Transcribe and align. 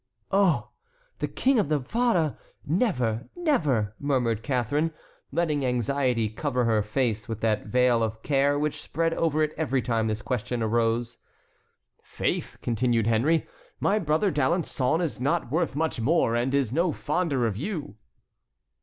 "Oh! 0.31 0.71
the 1.19 1.27
King 1.27 1.59
of 1.59 1.67
Navarre, 1.67 2.35
never, 2.65 3.29
never!" 3.35 3.93
murmured 3.99 4.41
Catharine, 4.41 4.91
letting 5.31 5.63
anxiety 5.63 6.27
cover 6.27 6.65
her 6.65 6.81
face 6.81 7.29
with 7.29 7.41
that 7.41 7.67
veil 7.67 8.01
of 8.01 8.23
care 8.23 8.57
which 8.57 8.81
spread 8.81 9.13
over 9.13 9.43
it 9.43 9.53
every 9.57 9.79
time 9.83 10.07
this 10.07 10.23
question 10.23 10.63
arose. 10.63 11.19
"Faith," 12.01 12.57
continued 12.63 13.05
Henry, 13.05 13.47
"my 13.79 13.99
brother 13.99 14.31
D'Alençon 14.31 15.01
is 15.03 15.21
not 15.21 15.51
worth 15.51 15.75
much 15.75 16.01
more, 16.01 16.35
and 16.35 16.55
is 16.55 16.73
no 16.73 16.91
fonder 16.91 17.45
of 17.45 17.55
you." 17.55 17.95